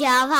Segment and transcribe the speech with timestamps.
[0.00, 0.34] 地球跑。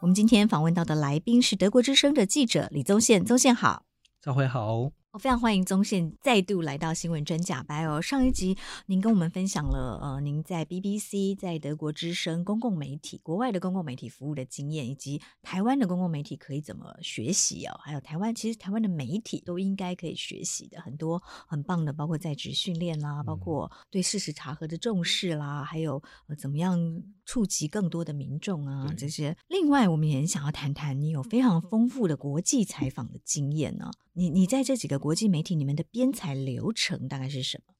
[0.00, 3.84] 我们今天访问到的来宾是德国之声的记者李宗宪，宗宪好，
[4.20, 4.90] 赵辉好。
[5.10, 8.00] 我非常欢迎宗宪再度来到新闻真假掰哦。
[8.00, 8.54] 上一集
[8.84, 17.80] 您跟我们分享了呃，您在 BBC、在德国之声公共媒体、国外的公共媒体服务的经验，以及台湾的公共媒体可以怎么学习哦。
[17.82, 26.78] 还有台湾，其实台湾的媒体都应该可以学习的很多很棒的，包括在职训练啦，包括对事实查核的重视啦，还有呃怎么样
[27.24, 29.34] 触及更多的民众啊这些。
[29.48, 33.90] 另外，我们也很想要谈谈你有非常丰富的国际采访的经验呢、啊。
[34.18, 37.72] 你你在这几个国际媒体，你们的编采流程大概是什么？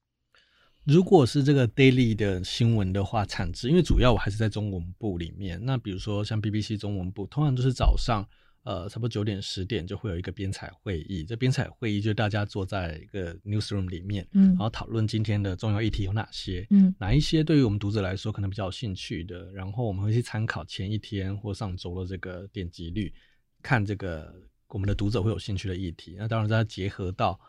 [0.85, 5.59] 如果是这个 daily 的新闻的话，产制，因为主要我还是在中文部里面。
[5.61, 8.25] 那比如说像 BBC 中文部，通常都是早上，
[8.63, 11.25] 呃，差不多九点十点就会有一个编采会议。
[11.25, 23.13] 这编采会议就大家坐在一个 newsroom 里面，嗯，然后讨论今天的重要议题有哪些，嗯，哪一些对于我们读者来说可能比较有兴趣的，然后我们会去参考前一天或上周的这个点击率，
[23.61, 24.33] 看这个。
[24.69, 27.39] 我们的读者会有兴趣的议题，那当然再结合到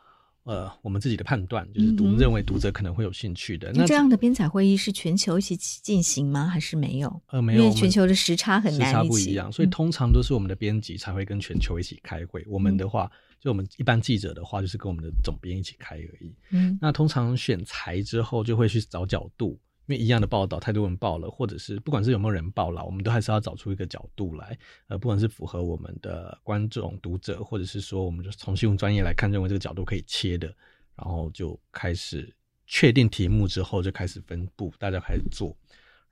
[0.45, 3.71] 呃我们自己的判断，就是读认为读者可能会有兴趣的。
[3.73, 6.47] 嗯、那这样的编采会议是全球一起进行吗？
[6.47, 7.23] 还是没有？
[7.29, 12.41] 呃，没有，因为全球的时差很难，时差不一样，所以通常都是我们的编辑才会跟全球一起开会。
[12.43, 16.35] 嗯、我们的话，就我们一般记者的话，就是跟我们的总编一起开而已。
[16.51, 19.59] 嗯，那通常选材之后，就会去找角度。
[19.91, 30.47] 因为一样的报道太多人报了，或者是不管是有没有人报了，我们都还是要找出一个角度来，呃，不管是符合我们的观众、读者，或者是说我们就从新闻专业来看，认为这个角度可以切的，
[30.95, 32.33] 然后就开始
[32.69, 35.57] 确定题目之后，就开始分部，大家开始做，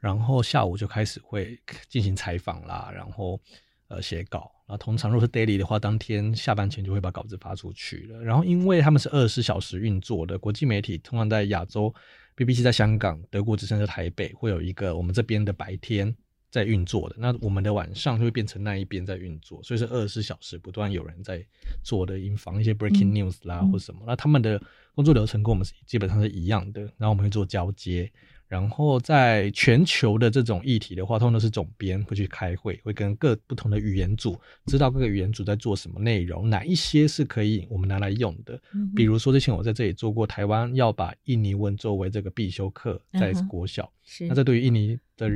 [0.01, 1.57] 然后下午就开始会
[1.89, 3.41] 进行采访啦，然后
[3.87, 8.25] 呃写稿，然后通常如果是 daily 的话，当天下班前就会把稿子发出去了。
[8.25, 11.95] 然后因为他们是二十四小时运作的国际媒体，通常在亚洲。
[12.39, 16.15] BBC 在香港，德国之声在台北，会有一个我们这边的白天
[16.53, 21.45] 在运作的，那我们的晚上就会变成那一边在运作，所以是二十四小时不断有人在
[21.83, 24.05] 做的，以防一些 breaking news 啦、嗯、或什么。
[24.07, 24.63] 那他们的
[24.95, 28.09] 工作流程跟我们基本上是一样的，然后我们会做交接。
[28.49, 38.61] 然后在全球的这种议题的话，通常都是总编会去开会，会跟各不同的语言组知道各个语言组在做什么内容，哪一些是可以我们拿来用的。
[38.73, 45.29] 嗯、比如说之前我在这里做过，台湾要把印尼文作为这个必修课在国小，嗯、那这对于印尼的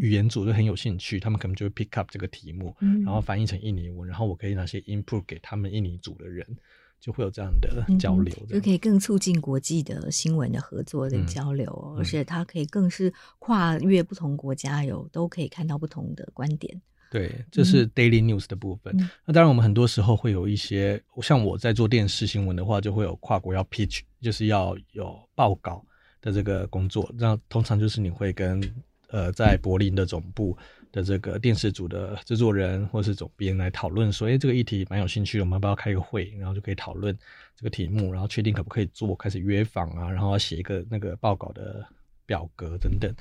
[0.00, 6.46] 语言组就很有兴趣，嗯、他们可能就会 pick up 这个题目，嗯、然后翻译成印尼文，然后我可以拿些 input 给他们印尼组的人。
[7.00, 16.80] 就会有这样的交流，嗯，就可以更促进国际的新闻的合作跟交流，嗯、而且它可以更是跨越不同国家，有都可以看到不同的观点。
[17.10, 18.94] 对，这是 daily news 的部分。
[18.96, 25.84] 嗯、那当然，我们很多时候会有一些，像我在做电视新闻的话，就会有跨国要 pitch，就是要有报告
[26.20, 27.12] 的这个工作。
[27.18, 28.60] 那通常就是你会跟
[29.10, 30.56] 呃在柏林的总部。
[30.92, 37.16] 的这个电视组的制作人或是总编来讨论说，哎，这个议题蛮有兴趣，我们要不要开个会，然后就可以讨论
[37.54, 41.86] 这个题目，然后确定可不可以做，开始约访啊，然后写一个那个报告的
[42.26, 43.14] 表格等等，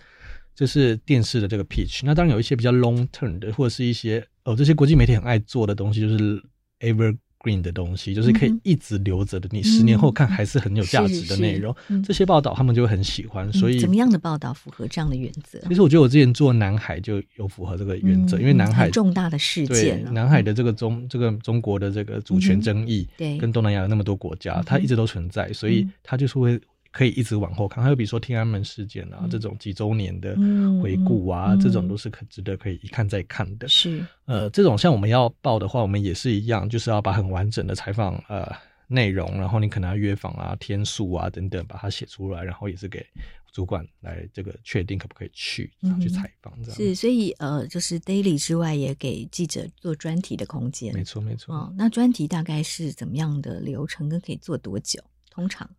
[0.56, 2.02] 这是电视的这个 pitch。
[2.04, 6.44] 那当然有一些比较 long term 的，或者是一些哦，这些国际媒体很爱做的东西，就是
[6.80, 7.16] ever。
[7.40, 11.76] Green 的东西就是可以一直留着的，嗯、你十年后看还是很有价值的内容。
[11.88, 15.60] 嗯、这些报道他们就会很喜欢，嗯、所以怎么样的报道符合这样的原则？
[15.68, 26.60] 其实我觉得我之前做南海就有符合这个原则，嗯、因为南海重大的事件，南海的这个中这个中国的这个主权争议，嗯、对，跟东南亚有那么多国家，它一直都存在，所以它就是会。
[26.92, 30.36] 可以一直往后看，还有比如说天安门事件啊，嗯、这种几周年的
[30.82, 33.68] 回顾啊，嗯、这种都是可值得可以一看再看的。
[33.68, 38.52] 是，呃，这种像我们要报的话，我们也是一样，就是要把很完整的采访呃
[38.88, 43.06] 内容，然后你可能要约访啊、天数啊等等，把它写出来，然后也是给
[43.52, 46.76] 主管来这个确定可不可以去，然后去采访这样。
[46.76, 50.92] 是，所以呃，就是 daily 之外，也给记者做专题的空间。
[50.94, 51.54] 没错，没错。
[51.56, 55.00] 哦，那专题大概是怎么样的流程，跟可以做多久？
[55.30, 55.70] 通常？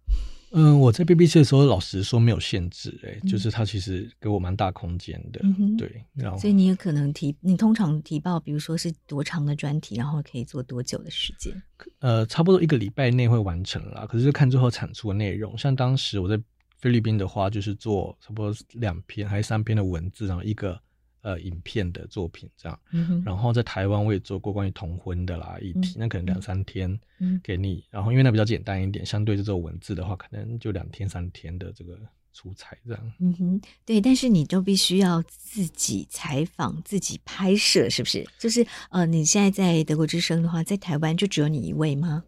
[0.53, 6.05] 嗯，我在 BBC 的时候，老实说没有限制，欸，哎，嗯，就是它其实给我蛮大空间的，嗯、对。
[6.15, 11.53] 然后，所以你有可能提，你通常提报，比如说是多长的专题，然后可以做多久的时间？
[12.01, 14.07] 呃，差不多一个礼拜内会完成啦。
[14.07, 16.37] 可是就看最后产出的内容，像当时我在
[16.79, 20.81] 菲律宾的话，就是做差不多两篇还是三篇的文字，然后一个
[21.23, 22.79] 呃影片的作品这样。
[23.25, 26.99] 然后在台湾我也做过关于同婚的啦议题，嗯、那可能两三天
[27.43, 27.75] 给你。
[27.75, 31.99] 嗯、然后因为那比较简单一点，相对这种文字的话，可能就两天三天的这个
[32.33, 33.13] 出彩这样。
[33.19, 38.27] 嗯哼，对，但是你都必须要自己采访、自己拍摄，是不是？
[38.39, 42.25] 就是呃，你现在在德国之声的话，在台湾就只有你一位吗？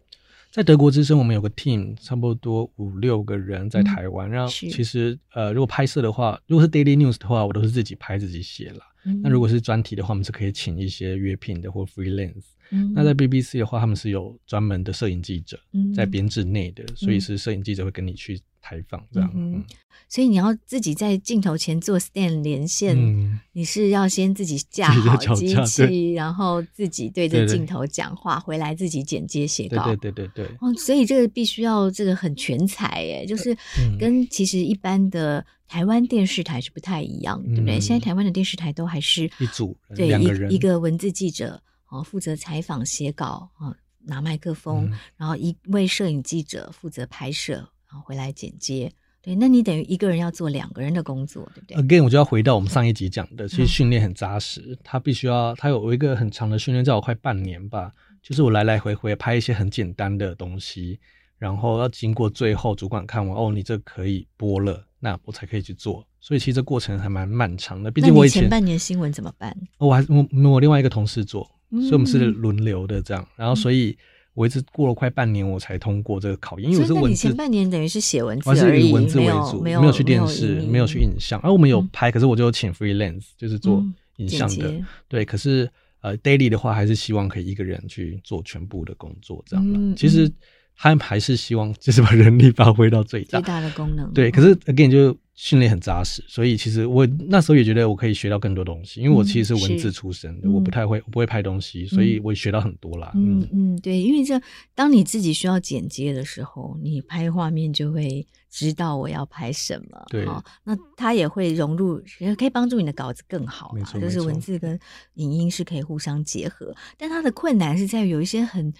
[0.53, 4.29] 在德国之声，我们有个 team，差不多五六个人在台湾。
[4.29, 8.79] 嗯、然后其实呃，如果拍摄的话，如果是 daily news 的话，我都是自己拍自己写了。
[9.03, 12.43] 嗯、那如果是专题的话，我们是可以请一些约聘的或 freelance。
[12.69, 15.59] 嗯、那在 BBC 的话，他们是有专门的摄影记者
[15.95, 19.29] 在编制内的，嗯、所以是摄影记者会跟你去采访这样。
[19.35, 19.65] 嗯嗯
[20.09, 29.83] 所以你要自己在镜头前做 stand 连线，嗯、你是要先自己架好机器，然后自己对着镜头讲话，回来自己剪接写稿。
[29.85, 30.55] 对对对对对。
[30.59, 33.57] 哦，所以这个必须要这个很全才耶，就是
[33.99, 37.79] 跟其实一般的台湾电视台是不太一样，嗯、对不对？
[37.79, 43.73] 现在台湾的电视台都还是一组对两个人，一一个文字记者哦，负责采访写稿啊，
[44.05, 47.67] 拿麦克风，嗯、然后一位摄影记者负责拍摄，
[48.01, 48.91] 回来剪接。
[49.21, 60.99] 对，那你等于一个人要做两个人的工作，对不对？Again，我就要回到我们上一集讲的，其实训练很扎实，嗯、他必须要，他有一个很长的训练，在我快半年吧，就是我来来回回拍一些很简单的东西，
[61.37, 66.05] 然后要经过最后主管看完，哦，你这可以播了，那我才可以去做。
[66.19, 67.89] 所以其实这过程还蛮漫长的。
[67.89, 69.55] 毕竟我以前，前半年新闻怎么办？
[69.77, 73.91] 我还我我另外一个同事做，所以我们是轮流的这样，然后所以。
[73.91, 73.97] 嗯
[74.33, 76.71] 我一直过了快半年，我才通过这个考验。
[76.71, 81.39] 因为我是文字，前半年等于是写文字而已，是以文字为主，没有，没有去电视，没有，去影像。
[81.41, 83.83] 而、啊、我们有拍，嗯、可是我就请 freelance，就是做
[84.17, 84.71] 影像的。
[84.71, 85.69] 嗯、对，可是
[86.01, 89.65] 呃，daily 的话，还是希望可以一个人去做全部的工作，这样。
[89.73, 90.31] 嗯、其实
[90.75, 94.11] 他们还是希望就是把人力发挥到最大，最大的功能。
[94.13, 95.15] 对，可是 again 就。
[95.35, 103.11] 训练很扎实，所以其实我那时候也觉得我可以学到更多东西，因为我其实是文字出身的，嗯、我不太会，我不会拍东西，所以我也学到很多啦。
[103.15, 104.39] 嗯嗯，嗯，对，因为这
[104.75, 110.23] 当你自己需要剪接的时候，你拍画面就会知道我要拍什么，对，
[110.63, 111.99] 那它也会融入，
[112.37, 114.79] 可以帮助你的稿子更好，嘛，就是文字跟
[115.15, 118.71] 影音是可以互相结合，但它的困难是在于有一些很。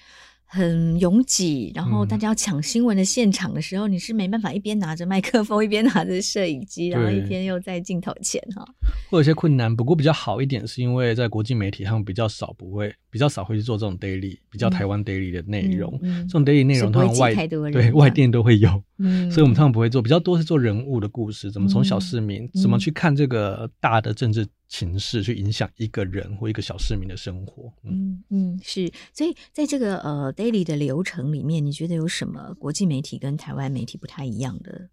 [0.56, 8.64] 很拥挤，然后大家要抢新闻的现场的时候，嗯、你是没办法一边拿着麦克风，一边拿着摄影机，然后一边又在镜头前哈。
[9.10, 24.48] 会有些困难，不过比较好一点，是因为在国际媒体他们比较少不会比较少会去做这种 daily 比较台湾 daily 的内容，这种 daily 内容通常外对外电都会有，嗯、所以我们通常不会做，比较多是做人物的故事，怎么从小市民、嗯、怎么去看这个大的政治。
[24.74, 34.90] 形式去影响一个人或一个小市民的生活，嗯嗯，是，所以在这个呃 daily 的流程里面，你觉得有什么国际媒体跟台湾媒体不太一样的？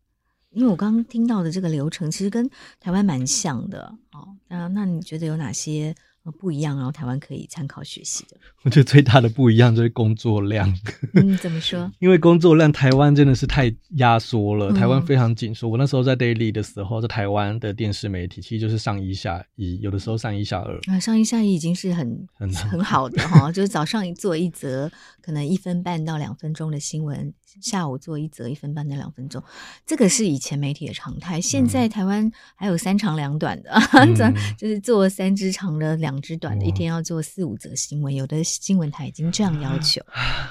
[0.50, 2.46] 因为我刚刚听到的这个流程其实跟
[2.78, 4.36] 台湾蛮像的哦。
[4.48, 5.94] 那那你觉得有哪些？
[6.38, 8.37] 不一样，然后台湾可以参考学习的。
[8.62, 10.72] 我觉得最大的不一样就是工作量。
[11.14, 11.90] 嗯，怎么说？
[11.99, 14.72] 因为工作量，台湾真的是太压缩了。
[14.72, 15.69] 台湾非常紧缩。
[15.69, 20.78] 嗯、我那时候在 Daily 的时候，在台湾的电视媒体，其实就是上一下一，有的时候上一下二。
[20.88, 24.90] 啊，上一下一已经是很很很好的哈， 就是早上做一则
[25.23, 27.32] 可能一分半到两分钟的新闻，
[27.62, 29.43] 下午做一则一分半的两分钟，
[29.87, 31.41] 这个是以前媒体的常态。
[31.41, 34.14] 现在台湾还有三长两短的， 嗯、
[34.58, 36.11] 就是做三支长的两。
[36.11, 40.02] 两支短的，一天要做四五则新闻，哦、有的新闻台已经这样要求，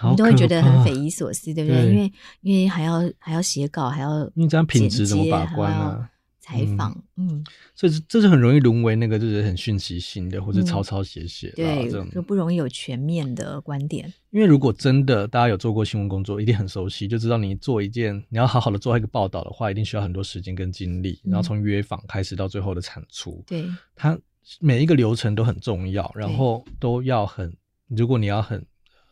[0.03, 1.81] 我们都会觉得很匪夷所思，对不对？
[1.81, 6.07] 对，因为因为还要还要写稿，还要你这样品质怎么把关呢？
[6.49, 7.43] 采访，嗯，
[7.75, 14.11] 所以这是很容易沦为那个就是很讯息性的，或者抄抄写写，对，这种就不容易有全面的观点。
[14.31, 23.65] 因为如果真的大家有做过新闻工作，一定很熟悉，就知道你做一件你要好好的做一个报道的话，一定需要很多时间跟精力，然后从约访开始到最后的产出，对，
[23.95, 24.17] 它。
[24.59, 27.55] 每一个流程都很重要，然后都要很，
[27.87, 28.65] 如果你要很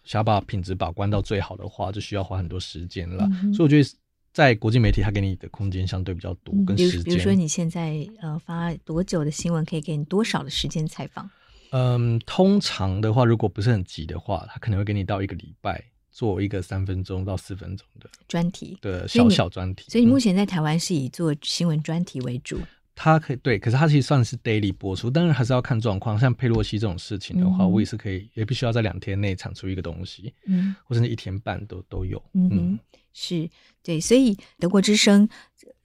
[0.03, 3.29] 想要把品质把关到最好的话，就需要花很多时间了。
[3.44, 3.88] 嗯、所以我觉得
[4.34, 7.03] 在国际媒体，它给你的空间相对比较多，跟时间。
[7.03, 11.29] 比如说你现在呃发多久的新闻，可以给你多少的时间采访？
[11.72, 19.86] 嗯，通常的话，如果不是很急的话，他可能会给你到一个礼拜做一个三分钟到四分钟的专题的小小专题。
[19.89, 22.60] 所以你目前在台湾是以做新闻专题为主。
[23.00, 26.18] 它可以对，可是它其实算是 daily 播出，当然还是要看状况。
[26.18, 32.18] 像佩洛西这种事情的话，嗯、我也是可以，也必须要在两天内产出一个东西，嗯，或者是一天半都都有。
[32.34, 32.80] 嗯，嗯
[33.13, 33.48] 是
[33.84, 35.30] 对，所以德国之声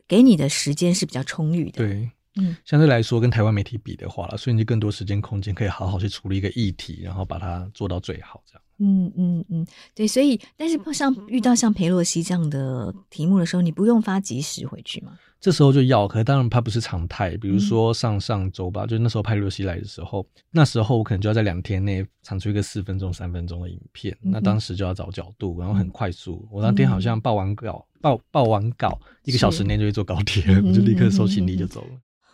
[0.08, 1.86] 给你的时间是比较充裕的。
[1.86, 8.62] 对，嗯，相对来说跟台湾媒体比的话，所以你更多时间空间可以好好去处理一个议题，然后把它做到最好，这样。
[8.78, 15.18] 嗯嗯嗯，对，所以但是像遇到像裴洛西这样的题目的时候，你不用发即时回去吗？
[15.42, 17.36] 这时候就要，可是当然它不是常态。
[17.38, 26.40] 比如说上上周吧，嗯、就是那时候派罗西来的时候，那时候我可能就要在两天内产出一个四分钟、三分钟的影片，嗯、那当时就要找角度，然后很快速。
[26.44, 31.88] 嗯、我那天好像报完稿，报报完稿一个小时内就会坐高铁我就立刻收行李就走了。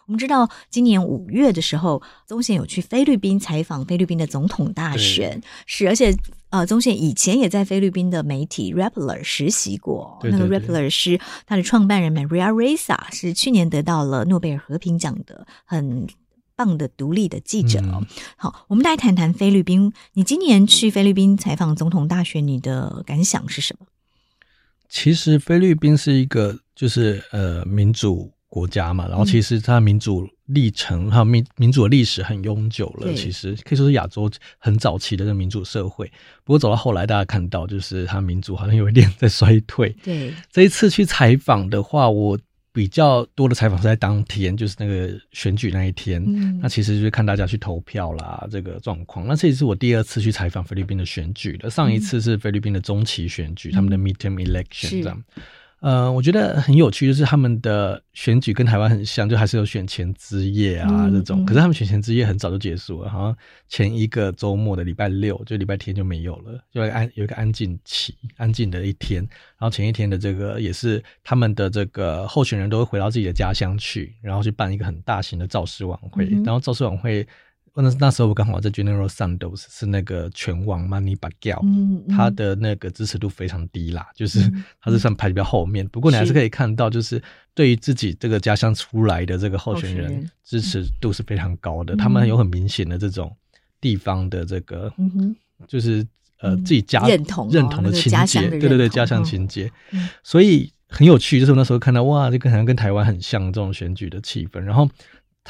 [0.08, 6.16] 嗯我们知道，今年五月的时候，宗宪有去菲律宾采访菲律宾的总统大选，是而且
[6.48, 10.16] 呃，宗宪以前也在菲律宾的媒体 Rappler 实习过。
[10.22, 16.06] 对对对，那个 Rappler 是他的创办人 Maria Ressa，是去年得到了诺贝尔和平奖的很
[16.56, 17.78] 棒的独立的记者
[18.36, 19.92] 好，我们来谈谈菲律宾。
[20.14, 23.86] 你今年去菲律宾采访总统大选，你的感想是什么？
[24.88, 28.32] 其实菲律宾是一个就是呃民主。
[28.48, 33.12] 国家嘛，然后其实它民主历程，还有民民主的历史很悠久了。
[33.14, 36.10] 其实可以说是亚洲很早期的这个民主社会。
[36.44, 39.94] 不过走到后来，大家看到就是它民主好像有一点在衰退。
[40.02, 42.38] 对，这一次去采访的话，我
[42.72, 46.22] 比较多的采访是在当天，就是那个选举那一天。
[46.26, 49.26] 嗯，那其实就是看大家去投票啦，这个状况。
[49.26, 51.68] 那这也是我第二次去采访菲律宾的选举了。
[51.68, 55.22] 上一次是菲律宾的中期选举，嗯、他们的 midterm election 这样。
[55.80, 61.44] 呃，我觉得很有趣，就是他们的选举跟台湾很像，就还是有选前之夜啊、嗯、这种。
[61.44, 63.36] 可是他们选前之夜很早就结束了，好像
[63.68, 69.22] 前一个周末的礼拜六，就礼拜天就没有了，就安有一个安静期，安静的一天。
[69.22, 77.26] 然后前一天的这个也是他们的这个候选人都会回到自己的家乡去，然后去办一个很大型的造势晚会，嗯、然后造势晚会。
[77.74, 84.40] 那那时候我刚好在 General Santos 是那个拳王 Manny Pacquiao，嗯嗯、他的那个支持度非常低啦，就是
[84.80, 85.84] 他是算排比较后面。
[85.84, 87.22] 嗯、不过你还是可以看到，就是
[87.54, 91.94] 对于自己这个家乡出来的这个候选人，支持度是非常高的。
[91.94, 93.34] 嗯、他们有很明显的这种
[93.80, 94.92] 地方的这个，
[95.66, 96.06] 就是
[96.40, 99.70] 呃自己家认同认同的情节，对对对，家乡情节。
[99.92, 104.88] 嗯、所以很有趣，就是我那时候看到哇，这个好像跟台湾很像这种选举的气氛，然后。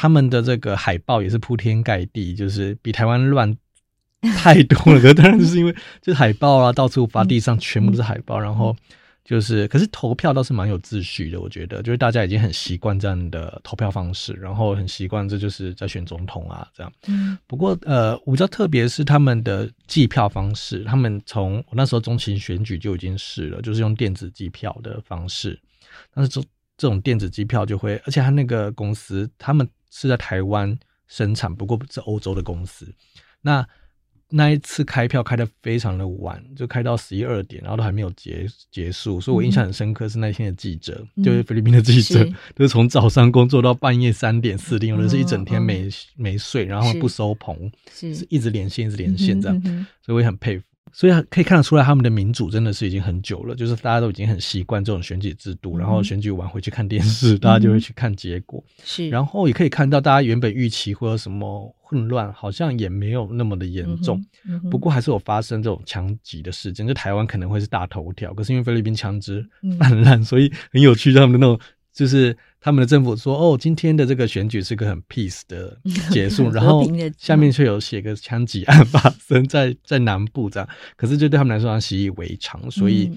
[0.01, 3.53] 他们的这个海报也是铺天盖地，就是比台湾乱
[4.39, 5.01] 太多了。
[5.01, 8.39] 可当然就是因为 就是海报啊，到处发，地上全部都是海报。
[8.39, 8.77] 然后
[9.25, 16.93] 就是，可是投票倒是蛮有秩序的，我觉得，就是大家已经很习惯这样的投票方式，然后很习惯这就是在选总统啊这样。
[17.09, 17.37] 嗯。
[17.49, 25.59] 不过呃，我比较特别是他们的计票方式，他们从我那时候中期选举就已经试了，就是用电子计票的方式。
[26.15, 26.41] 但是这
[26.77, 29.69] 这种电子机票就会，而且他那个公司他们。
[29.91, 32.93] 是在台湾生产，不过是欧洲的公司。
[33.41, 33.67] 那
[34.31, 39.19] 那一次开票开的非常的晚，就开到十一二点，然后都还没有结结束。
[39.19, 49.63] 所以我印象很深刻是那天的记者，嗯、就是菲律宾的记者，是就是从早上工作到半夜三点四点，有的是一整天没、嗯、没睡，然后不收棚，是，是一直连线一直连线这样。
[50.03, 50.65] 所以我也很佩服。
[50.93, 58.63] 所以可以看得出来，他们的民主真的是已经很久了，就是大家都已经很习惯这种选举制度，嗯、然后选举完回去看电视，嗯、大家就会去看结果。
[58.83, 64.19] 是，然后也可以看到，大家原本预期会有什么混乱，好像也没有那么的严重。
[64.47, 69.47] 嗯嗯、不过还是有发生这种枪击的事件，就台湾可能会是大头条，可是因为菲律宾枪支
[69.79, 71.59] 泛滥，嗯、所以很有趣，他们的那种。
[71.91, 76.85] 就是他们的政府说，哦，今天的这个选举是个很 peace 的结束， 然后
[77.17, 83.11] 下面却有写个枪击案发生 在在南部这样，可是就对他们来说，习以为常，所以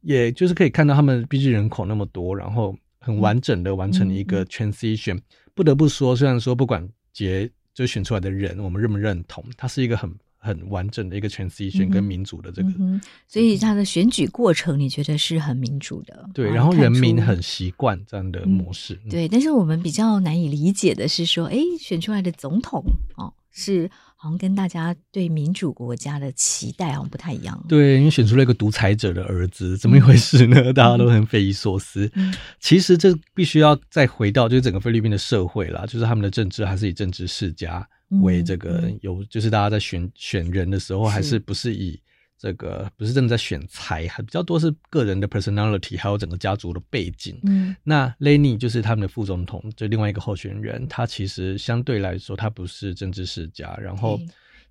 [0.00, 5.18] 也就是可以看到他们毕竟人口那么多，然后很完整的完成了一个 transition。
[5.54, 10.10] 不得不说，虽然说不管结就选出来的人，我们认不认同，他是一个很。
[10.44, 16.28] 很完整的一个 transition 跟民主的这个、嗯嗯，所以他的选举过程你觉得是很民主的？
[16.34, 19.00] 对，然后人民很习惯这样的模式。
[19.06, 22.84] 嗯、对，但是我们比较难以理解的是说，哎，选出来的总统
[23.16, 27.64] 哦，是好像跟大家对民主国家的期待好像不太一样。
[27.66, 30.60] 对，因为选出了一个独裁者的儿子，怎么一回事呢？
[30.60, 32.10] 嗯、大家都很匪夷所思。
[32.14, 37.88] 嗯、其实这必须要再回到就是整个菲律宾的社会啦，就是他们的政治还是以政治世家。
[38.22, 42.00] 为这个有，就是大家在选选人的时候，还是不是以
[42.36, 47.38] 这个不是真的在选才，还比较多是个人的 personality，还有整个家族的背景。
[47.44, 54.20] 嗯，那 Leni 就是他们的副总统，就另外一个候选人，他其实相对来说他不是政治世家，然后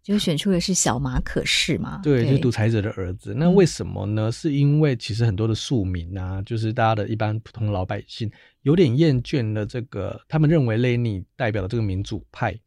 [0.03, 3.33] 就选出的是小马可士嘛，对，就是独裁者的儿子。
[3.33, 4.29] 那为什么呢？
[4.31, 8.29] 是因为其实很多的庶民啊，就是大家的一般普通老百姓，
[8.63, 12.59] 有点厌倦了这个，他们认为 Leni 代表的这个民主派。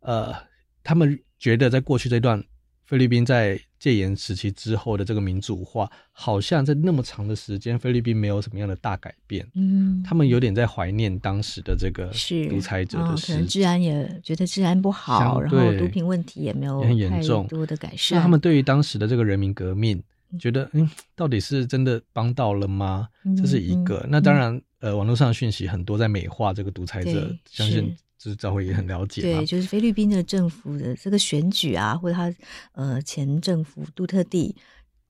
[0.00, 0.34] 呃，
[0.82, 2.42] 他们觉得在过去这段
[2.84, 9.46] 菲律宾在戒严时期之后的这个民主化，好像在那么长的时间，菲律宾没有什么样的大改变。
[9.54, 12.10] 嗯，他们有点在怀念当时的这个
[12.48, 18.20] 独裁者的时、哦、可能治安也觉得治安不好，然后毒品问题也没有很严重多的改善。
[18.20, 20.02] 他们对于当时的这个人民革命，
[20.40, 23.08] 觉得嗯，到底是真的帮到了吗？
[23.36, 23.98] 这是一个。
[24.04, 27.94] 嗯、那当然，呃，网络上的讯息很多在美化这个独裁者，相信。
[28.18, 32.34] 就是教会也很了解，对，就是菲律宾的政府的这个选举啊，或者他
[32.72, 34.56] 呃前政府杜特地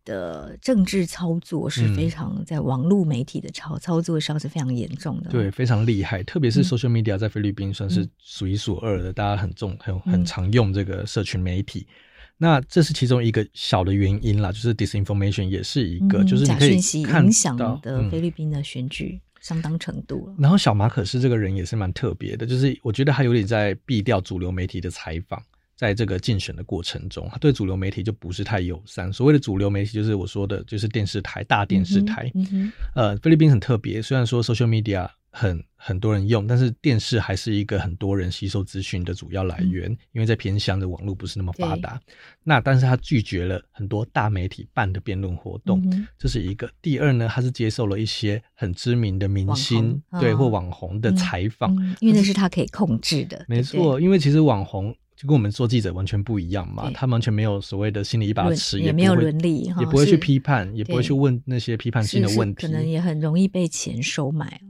[0.05, 6.23] 的政治操作是非常在网络媒体的操操作上是非常严重的，对，非常厉害。
[6.23, 11.87] 特别是 social media 在菲律宾算是数一数二的，嗯、大家很重很很常用这个社群媒体。
[11.89, 11.95] 嗯、
[12.37, 19.21] 那这是其中一个小的原因啦，就是 disinformation 也是一个，嗯、就是你可以看到影响的菲律宾的选举。
[19.39, 20.35] 嗯相当程度了。
[20.39, 25.43] 然后小马可是这个人也是蛮特别的，就是我觉得他有点在避掉主流媒体的采访，
[25.77, 29.13] 在这个竞选的过程中，他对主流媒体就不是太友善。
[29.13, 32.31] 所谓的主流媒体，就是我说的，就是电视台、大电视台。
[32.35, 35.09] 嗯嗯、呃，菲律宾很特别，虽然说 social media。
[35.31, 42.01] 很很多人用，但是电视还是一个很多人吸收资讯的主要来源，嗯、因为在偏乡的网络不是那么发达。
[42.43, 46.69] 那但是他拒绝了很多大媒体办的辩论活动，嗯、这是一个。
[46.81, 53.45] 第二呢，他是接受了一些很知名的明星红对、哦、或网红的采访、因为那是他可以控制的。
[53.47, 64.61] 没错，对对因为其实网红就跟我们做记者完全不一样嘛，他完全没有所谓的心里一把尺，也没有伦理，也不会去批判，也不会去问那些批判性的问题，可能也很容易被钱收买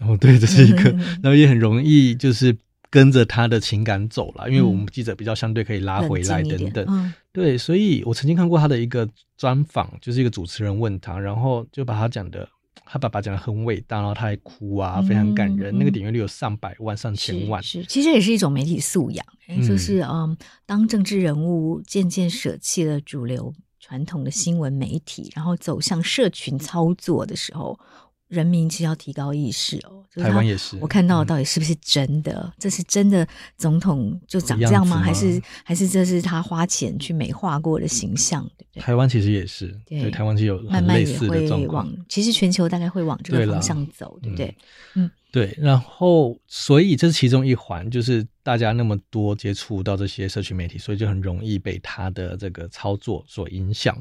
[0.00, 0.90] 哦，对，这是一个，
[1.22, 2.54] 然后也很容易就是
[2.90, 12.46] 跟着他的情感走了，因为我们记者比较相对可以拉回来等等，嗯、对，所以我曾经看过他的一个专访，就是一个主持人问他，然后就把他讲的，
[12.84, 19.26] 他爸爸讲的很伟大，然后他还哭啊，非常感人，嗯、那个点阅率有上百万、上千万，是，是，其实也是一种媒体素养，
[19.66, 20.36] 就是嗯，
[20.66, 27.78] 当政治人物渐渐舍弃了主流传统的新闻媒体，然后走向社群操作的时候。
[28.28, 30.76] 人民其实要提高意识哦，台湾也是。
[30.80, 32.42] 我看到到底是不是真的？
[32.44, 34.98] 嗯、这是真的总统就长这样吗？
[34.98, 38.42] 还是还是这是他花钱去美化过的形象？
[38.58, 38.82] 对不对？
[38.82, 44.56] 台湾其实也是，对，对台湾其实有很类似的状况，慢慢也会往，其实全球大概会往这个方向走，对，对不对？
[44.94, 45.56] 嗯，对。
[45.56, 53.96] 然后，所以这是其中一环，就是大家那么多接触到这些社区媒体，所以就很容易被他的这个操作所影响。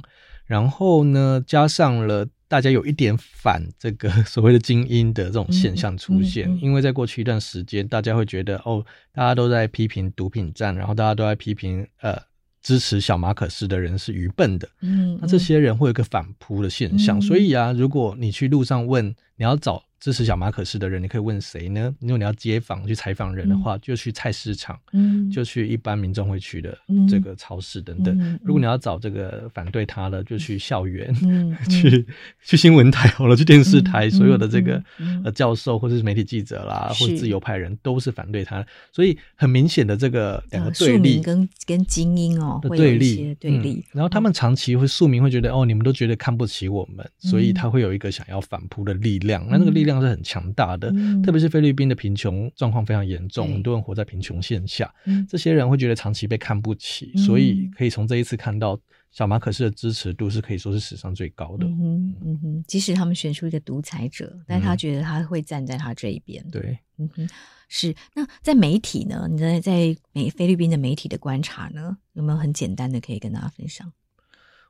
[0.46, 2.28] 然后呢，加上了。
[2.48, 6.58] 大家有一点反这个 所谓的精英的这种现象出现，嗯嗯。
[6.58, 12.16] 嗯、因为在过去一段时间，大家会觉得哦，大家都在批评毒品战，然后大家都在批评呃
[12.62, 15.20] 支持小马可斯的人是愚笨的，嗯，嗯。
[15.22, 19.84] 那这些人会有一个反扑的现象，所以啊，如果你去路上问，你要找。
[20.00, 21.92] 支持小马可仕的人，你可以问谁呢？
[22.00, 26.78] 如果你要街访去采访人的话，嗯、就去菜市场，嗯，就去一般民众会去的
[27.10, 28.16] 这个超市等等。
[28.20, 32.06] 嗯嗯、如果你要找这个反对他的，就去校园，嗯、 去
[32.44, 34.84] 去新闻台好了，去电视台，嗯、所有的这个
[35.24, 38.64] 呃教授或者是媒体记者啦，或者自由派人都是反对他。
[38.92, 43.84] 所以很明显的这个两个对立跟跟精英哦的对立会对立、嗯。
[43.94, 49.44] 然后他们长期会庶民会觉得哦，你们都觉得看不起我们，所以他会有一个想要反扑的力量。
[49.50, 49.95] 那、嗯、那个力量。
[50.02, 54.94] 是很强大的，嗯、特别是菲律宾的贫穷状况非常严重，很多人活在贫穷线下。
[55.06, 58.80] 嗯、这些人会觉得长期被看不起，嗯、所以可以从这一次看到
[59.12, 61.66] 小马可仕的支持度是可以说是史上最高的。
[61.66, 66.46] 嗯哼，嗯哼，即使他们选出一个独裁者，但他觉得他会站在他这一边。
[66.52, 67.30] 对，嗯哼，
[67.70, 67.96] 是。
[68.14, 69.28] 那在媒体呢？
[69.30, 71.98] 你在在美菲律宾的媒体的观察呢？
[72.14, 73.92] 有没有很简单的可以跟大家分享？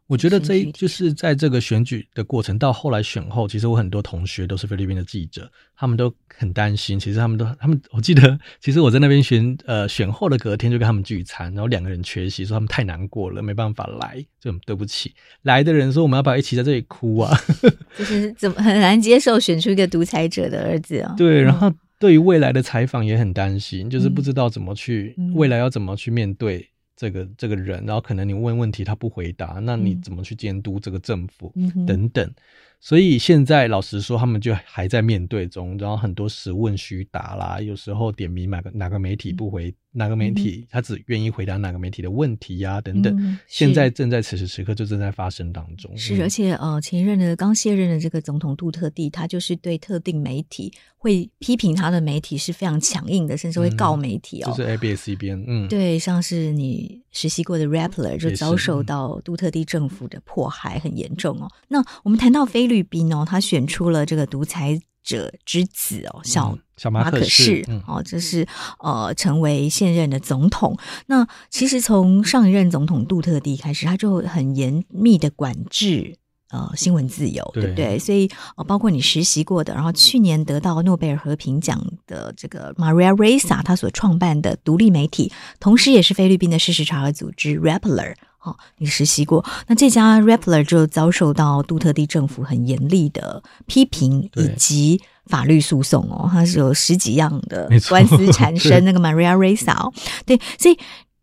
[0.07, 6.99] 我觉得这一就是在这个选举的过程到后来选后，其实我很多同学都是菲律宾的记者，他们都很担心。
[6.99, 15.11] 其实他们都，他们我记得，其实我在那边选呃选后的隔天就跟他们聚餐，然后两个人缺席，说他们太难过了，没办法来，就很对不起。
[15.41, 17.35] 来的人说我们要不要一起在这里哭啊？
[17.97, 21.15] 就是怎么很难接受选出一个独裁者的儿子啊？
[21.17, 26.69] 对，然后对于未来的采访也很担心，就是不知道怎么去未来要怎么去面对。
[26.95, 32.33] 这个这个人，然后可能你问问题他不回答，那你怎么去监督这个政府、嗯、等等？
[32.79, 39.73] 所以现在老实说，他们就还在面对中，然后很多实问虚答啦，有时候点名哪个哪个媒体不回。
[39.95, 42.81] 嗯哪个媒体，他只愿意回答哪个媒体的问题呀、啊？
[42.81, 45.95] 等等，嗯、现在正在此时此刻就正在发生当中。
[45.97, 54.47] 是，而且呃，前一任的刚卸任的这个总统杜特地，他就是对特定媒体会批评他的媒体是非常强硬的，甚至会告媒体哦。
[54.51, 61.49] 就是 ABS 一边，嗯，对，像是你实习过的 Rappler 就遭受到杜特地政府的迫害，很严重哦。
[61.69, 68.47] 那我们谈到菲律宾哦，他选出了这个独裁者之子哦，小小马可仕，嗯、哦，这是
[68.79, 70.77] 呃成为现任的总统。
[71.07, 76.17] 那其实从上一任总统杜特地开始，他就很严密的管制。
[76.51, 77.99] 呃，新闻自由，对，不对？
[77.99, 89.43] 所以呃，包括你实习过的，然后去年得到诺贝尔和平奖的这个 Maria Ressa，他所创办的独立媒体，同时也是菲律宾的事实查核组织 Rappler，哦，你实习过？
[89.67, 98.83] 那这家 Rappler 就遭受到杜特地政府很严厉的批评以及法律诉讼哦，它是有十几样的官司 产生。
[98.85, 99.93] 那个 Maria Ressa，哦，
[100.25, 100.77] 对，所以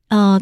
[0.09, 0.41] 呃，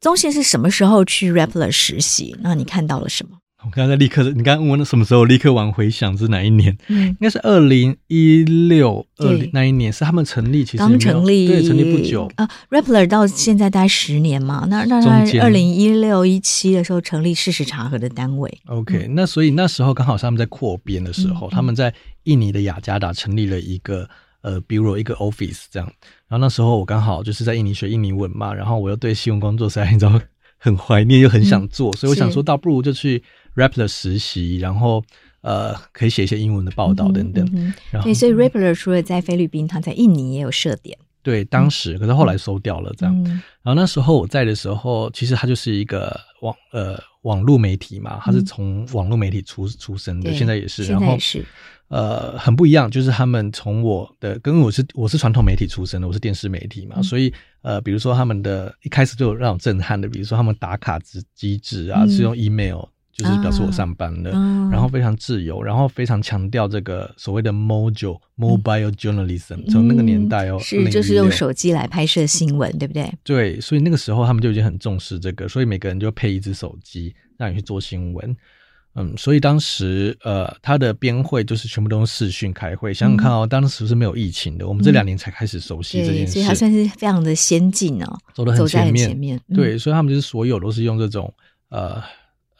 [0.00, 2.36] 宗宪是什么时候去 Rappler 实习？
[2.40, 3.38] 那你看到了什么？
[3.62, 5.26] 我刚才立刻，你刚刚问了什么时候？
[5.26, 6.74] 立刻往回想是哪一年？
[6.88, 12.48] 嗯，应该是二零一六二零那一年，是他们成立，其实刚成立，对，成立不久啊。
[12.70, 18.50] Rappler 到现在大概十年嘛，那那在二零一六一七的时候成立事实查核的单位。
[18.66, 21.92] OK，那所以那时候刚好是他们在扩编的时候，嗯、他们在
[22.22, 24.08] 印尼的雅加达成立了一个
[24.40, 25.86] 呃，bureau 一个 office 这样。
[26.28, 30.18] 然后那时候我刚好就是在印尼学印尼文嘛，然后我又对新闻工作实在 你知道
[30.56, 33.22] 很怀念，又很想做，嗯、所以我想说，倒不如就去。
[33.56, 35.02] Rappler 实习，然后
[35.42, 37.44] 呃，可以写一些英文的报道等等。
[37.52, 40.98] 嗯嗯、然后对，所以 Rappler 除了在菲律宾，他在印尼也有设点。
[41.22, 43.14] 对，当时可是后来收掉了这样。
[43.24, 50.84] 嗯、然后那时候我在的时候，其实他就是一个网呃网络媒体嘛，他是从网络媒体出出身的，嗯、现在也是。
[50.84, 51.44] 然后是
[51.88, 62.82] 呃很不一样，就是他们从我的跟我是我是传统媒体出身的，我是电视媒体嘛，嗯、所以呃比如说他们的一开始就有让我震撼的，比如说他们打卡机机制啊，嗯、是用 email。
[63.12, 73.12] 就是表示我上班了，啊、然后非常自由，然后非常强调这个所谓的 mojo mobile journalism，从、嗯、那个年代哦，是就是用手机来拍摄新闻，对不对？
[73.22, 78.34] 对，所以那个时候他们就已经很重视这个，所以每个人就配一只手机让你去做新闻。
[78.94, 82.94] 嗯，所以当时呃，他的编会就是全部都用视讯开会。
[82.94, 89.08] 想想看哦，当时是没有疫情的，我们这两年才开始熟悉这件事，所以他算是非常的先进哦，走得很前面。
[89.08, 91.32] 前面嗯、对，所以他们就是所有都是用这种
[91.68, 92.02] 呃。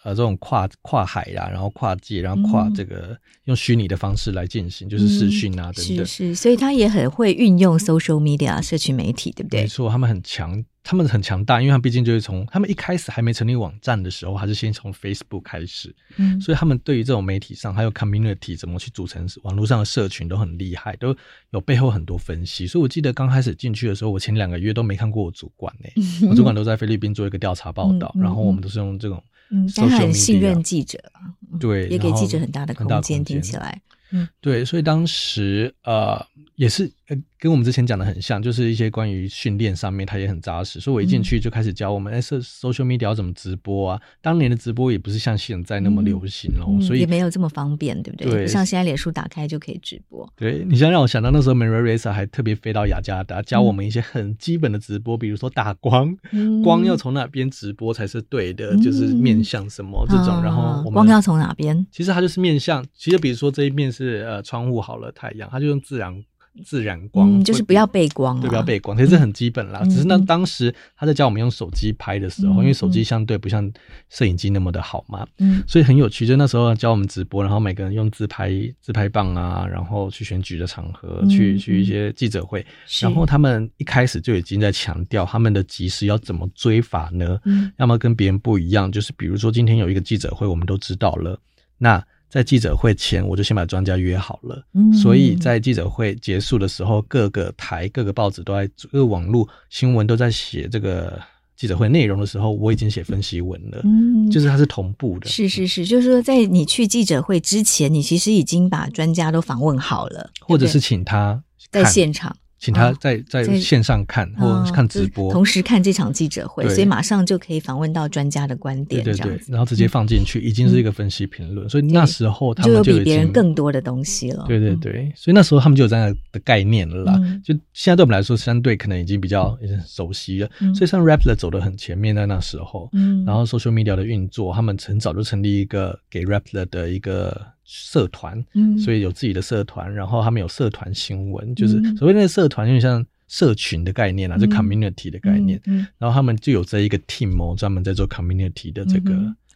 [0.02, 6.06] 呃，这种跨跨海呀、啊，然后跨界，然后跨这个、嗯、用虚拟的方式来进行，就是视讯啊、嗯、等等。
[6.06, 9.60] 是是，所以他也很会运用 social media 社群媒体，对不对？
[9.60, 15.94] 没错，他们很强，他们很强大，因为他们毕竟就是从他们一开始还没成立网站的时候，还是先从 Facebook 开始。
[16.16, 21.14] 嗯，所以他们对于这种媒体上还有 community 怎么去组成网络上的社群都很厉害，都
[21.50, 22.66] 有背后很多分析。
[22.66, 29.22] 所以我记得刚开始进去的时候，我前两个月都没看过我主管呢、欸，我主管都在菲律宾做一个调查报道，嗯、然后我们都是用这种。
[29.50, 33.80] 嗯，但他很信任记者啊，对，也给记者很大的空间，听起来。
[34.12, 36.24] 嗯，对，所以当时呃
[36.56, 40.78] 也是呃跟我们之前讲的很像，就是一些关于训练上面，他也很扎实。
[40.78, 44.00] 所以我一进去就开始教我们，哎，社 social media 要怎么直播啊？
[44.20, 48.30] 当年的直播也不是像现在那么流行哦，所以也没有这么方便，对不对？
[48.30, 50.30] 对，像现在脸书打开就可以直播。
[50.36, 56.14] 对，你现在让我想到那时候，Maria Ressa 还特别飞到雅加达教我们一些很基本的直播，比如说打光，
[56.62, 60.42] 光要从哪边直播才是对的，就是面向什么这种。
[60.42, 61.86] 然后我们光要从哪边？
[61.90, 64.80] 其实它就是面向，其实比如说这一面是呃窗户。
[64.80, 66.24] 好了，太阳，它就用自然
[66.64, 69.80] 自然光，嗯，就是不要背光，对，不要背光，其实这很基本啦。
[69.82, 73.72] 嗯、只是那当时他在教我们用手机拍的时候，嗯、因为手机相对不像
[74.08, 76.26] 摄影机那么的好嘛，嗯，所以很有趣。
[76.26, 82.66] 就那时候教我们直播，然后每个人用自拍自拍棒啊，然后去选举的场合，嗯、去去一些记者会，
[83.00, 87.38] 然后他们一开始就已经在强调他们的即时要怎么追法呢？
[87.44, 91.38] 嗯，要么跟别人不一样，就是比如说今天有一个记者会，我们都知道了，
[91.78, 92.04] 那。
[92.30, 101.20] 在记者会前，我就先把专家约好了，嗯，所以在记者会结束的时候，各个台、各个报纸都在，各个网络新闻都在写这个
[101.56, 112.36] 记者会内容的时候，我已经写分析文了，嗯，就是它是同步的，是是是，就是说在你去记者会之前，你其实已经把专家都访问好了，或者是请他在现场。
[112.60, 121.66] 请他在在线上看或看直播，同时看这场记者会，所以马上就可以访问到专家的观点，对对对，然后直接放进去，已经是一个分析评论。
[121.70, 124.44] 所以那时候他们就有比别人更多的东西了。
[124.46, 127.18] 对对对，所以那时候他们就有这样的概念了啦。
[127.42, 130.50] 就现在对我们来说，相对可能已经比较熟悉了。
[130.74, 132.90] 所以像 Rappler 走得很前面在那时候，
[133.24, 137.40] 然后 social media 的运作，他们很早就成立一个给 Rappler 的一个。
[137.72, 149.12] 社团，嗯，所以有自己的社团，然后他们有社团新闻，就是所谓那个社团，有点像社群的概念啦，就 community 的概念，嗯，然后他们就有这一个 team 哦，专门在做 community 的这个，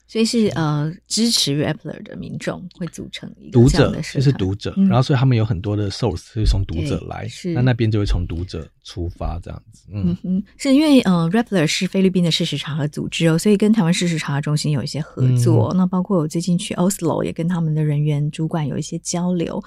[0.06, 7.52] 所以是呃支持 Rappler 的民众会组成一个读者，就是读者，然后所以他们有很多的 source 是从读者来，是。
[7.52, 9.86] 那那边就会从读者出发这样子。
[9.90, 15.70] 嗯嗯嗯，是因为呃，Rappler 是菲律宾的事实查核组织哦，所以跟台湾事实查核中心有一些合作。
[15.72, 19.62] 嗯、那包括我最近去 Oslo 也跟他们的人员主管有一些交流，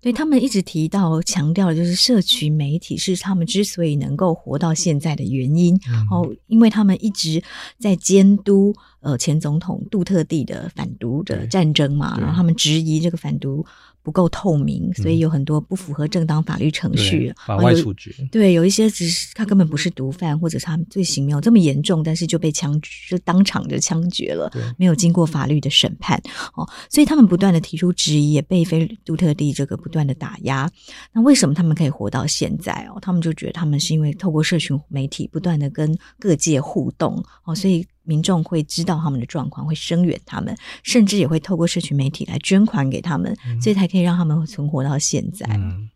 [0.00, 7.42] 对他们一直提到强调的就是社群媒体是他们之所以能够活到现在的原因、嗯、哦，因为他们一直
[7.78, 13.64] 在监督呃前总统杜特地的反毒的战争嘛，然后他们质疑这个反毒。
[14.02, 18.12] 不够透明，所以有很多不符合正当法律程序，嗯、法外处决。
[18.30, 26.20] 对，有一些只是他根本不是毒贩，或者他罪行没有这么严重，但是就被枪就当场就枪决了，没有经过法律的审判。
[26.54, 30.70] 哦，所以他们不断的提出质疑，也被菲杜特地这个不断的打压。
[31.12, 32.72] 那为什么他们可以活到现在？
[32.94, 37.22] 哦，他们就觉得他们是因为透过社群媒体不断的跟各界互动。
[37.44, 37.86] 哦，所以。
[38.04, 45.46] 民众会知道他们的状况，会声援他们，甚至也会透过社群媒体来捐款给他们，嗯、所以才可以让他们存活到现在。
[45.52, 45.88] 嗯，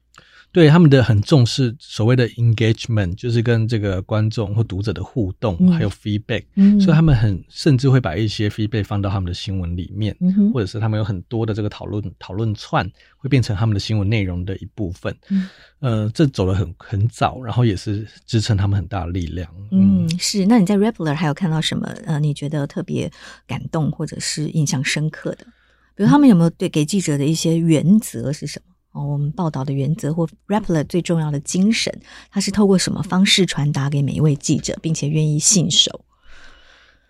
[0.57, 12.91] 对，他们的很重视所谓的 engagement，就是跟这个观众或读者的互动，嗯、还有 feedback，嗯，所以他们很甚至会把一些 feedback 放到他们的新闻里面，嗯、或者是他们有很多的这个讨论讨论串。
[13.19, 15.49] 会变成他们的新闻内容的一部分，嗯，
[15.81, 19.51] 呃，这走了很很早，然后也是支撑他们很大的力量。
[19.73, 20.47] 嗯，嗯是。
[20.47, 21.89] 那你在 Rappler 还有看到什么？
[22.07, 23.11] 呃，你觉得特别
[23.45, 25.45] 感动或者是印象深刻的？
[25.97, 28.76] 比如他们有没有对给记者的一些原则是什么？
[28.97, 31.93] 哦，我们报道的原则或 Rappler 最重要的精神，
[32.31, 36.05] 它是透过什么方式传达给每一位记者，并且愿意信守？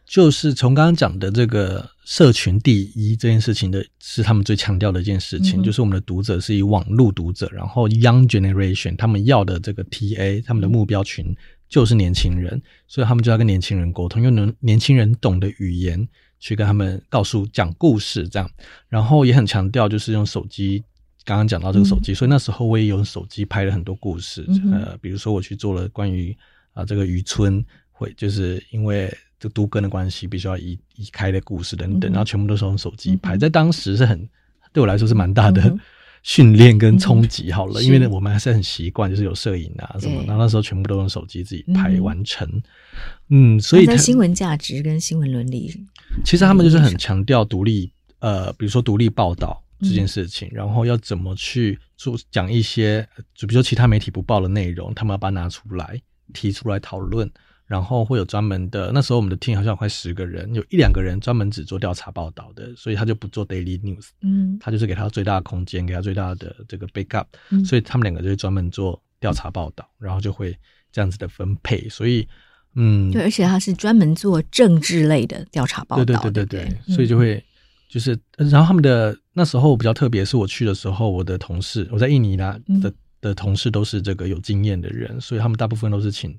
[0.04, 5.60] 就是从刚刚讲的这个社群第一这件事情的，是他们最强调的一件事情。
[5.60, 11.34] 嗯、就是我们的读者是以网络读者，然后 Young Generation 他们要的这个 TA，他们的目标群
[11.68, 18.48] 就是年轻人，所以他们就要跟年轻人沟通，用能年轻人懂的语言去跟他们告诉讲故事，这样。
[18.88, 20.84] 然后也很强调就是用手机，
[21.26, 26.34] 刚刚讲到这个手机，嗯、所以那时候我也用手机拍了很多故事，嗯、呃，比如说我去做了关于
[26.72, 29.14] 啊、呃、这个渔村会，就是因为。
[29.38, 34.26] 这都跟的关系，必须要移移开的故事等等，嗯、然后全部都是用手机拍，嗯、在当时是很
[34.72, 35.76] 对我来说是蛮大的
[36.22, 37.52] 训练跟冲击。
[37.52, 42.48] 好了，嗯、因为呢，我们还是很习惯，就是有摄影啊什么，对然后那时候全部都用手机自己拍完成。
[43.28, 45.84] 嗯，嗯，所以在新闻价值跟新闻伦理，
[46.24, 56.00] 其实他们就是很强调独立，呃，比如说独立报道这件事情，嗯、然后要怎么去做讲一些，就比如说其他媒体不报的内容，他们要把它拿出来
[56.32, 57.30] 提出来讨论。
[57.68, 70.56] 然后会有专门的，那时候我们的 team 好像有快十个人，有一两个人专门只做调查报道的，所以他就不做 daily news，嗯，他就是给他最大的空间，给他最大的这个 backup，嗯，所以他们两个就会专门做调查报道，然后就会
[70.92, 72.28] 这样子的分配，所以，
[72.76, 77.44] 嗯，对，而且他是专门做政治类的调查报道，对对对对对，对所以就会
[77.88, 86.38] 就是，然后他们的那时候比较特别，是我去的时候，我的同事，我在印尼呢的的同事都是这个有经验的人，所以他们大部分都是请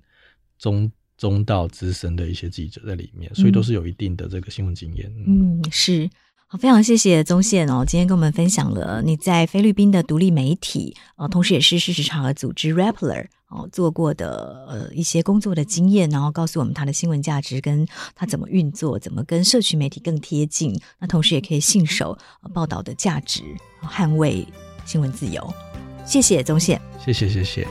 [0.57, 0.91] 中。
[1.17, 5.11] 中道资深的一些记者在里面，所以都是有一定的这个新闻经验。
[5.25, 6.07] 嗯，是
[6.45, 22.17] 好，非常谢谢宗宪哦，今天跟我们分享了你在菲律宾的独立媒体，呃，同时也是事实查核组织 Rappler 哦做过的呃一些工作的经验，然后告诉我们他的新闻价值跟他怎么运作，怎么跟社区媒体更贴近，那同时也可以信守
[22.53, 23.41] 报道的价值，
[23.81, 24.47] 捍卫
[24.85, 25.53] 新闻自由。
[26.05, 27.67] 谢谢宗宪，谢谢谢谢。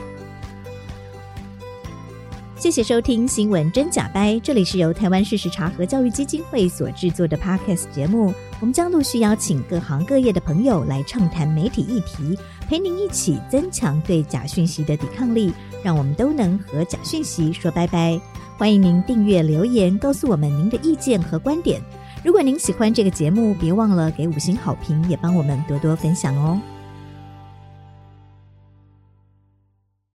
[2.59, 8.33] 谢谢收听《新闻真假掰》，这里是由台湾事实查核教育基金会所制作的 Podcast 节目。
[8.59, 12.35] 我们将陆续邀请各行各业的朋友来畅谈媒体议题，
[12.67, 18.19] 陪您一起增强对假讯息的抵抗力，让我们都能和假讯息说拜拜。
[18.57, 21.81] 欢迎您订阅留言，告诉我们您的意见和观点。
[22.23, 26.59] 如果您喜欢这个节目，别忘了给五星好评，也帮我们多多分享哦。